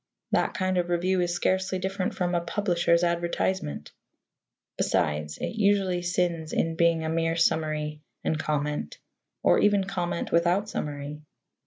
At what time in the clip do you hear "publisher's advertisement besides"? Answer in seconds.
2.41-5.37